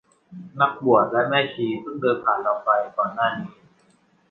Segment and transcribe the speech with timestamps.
[0.59, 3.51] นักบวชและแม่ชีเพิ่งเดินผ่านเราไปก่อนหน้านี้